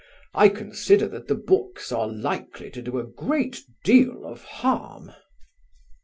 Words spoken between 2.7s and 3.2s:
to do a